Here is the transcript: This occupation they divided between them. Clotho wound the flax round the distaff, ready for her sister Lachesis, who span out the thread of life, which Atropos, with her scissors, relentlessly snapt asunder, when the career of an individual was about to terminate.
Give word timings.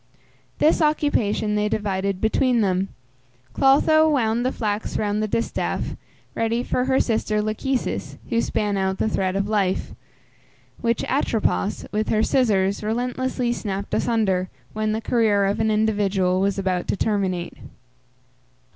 This 0.57 0.81
occupation 0.81 1.53
they 1.53 1.69
divided 1.69 2.19
between 2.19 2.61
them. 2.61 2.87
Clotho 3.53 4.09
wound 4.09 4.43
the 4.43 4.51
flax 4.51 4.97
round 4.97 5.21
the 5.21 5.27
distaff, 5.27 5.95
ready 6.33 6.63
for 6.63 6.85
her 6.85 6.99
sister 6.99 7.39
Lachesis, 7.39 8.17
who 8.31 8.41
span 8.41 8.77
out 8.77 8.97
the 8.97 9.07
thread 9.07 9.35
of 9.35 9.47
life, 9.47 9.91
which 10.79 11.03
Atropos, 11.03 11.85
with 11.91 12.09
her 12.09 12.23
scissors, 12.23 12.81
relentlessly 12.81 13.51
snapt 13.53 13.93
asunder, 13.93 14.49
when 14.73 14.91
the 14.91 15.01
career 15.01 15.45
of 15.45 15.59
an 15.59 15.69
individual 15.69 16.39
was 16.41 16.57
about 16.57 16.87
to 16.87 16.97
terminate. 16.97 17.59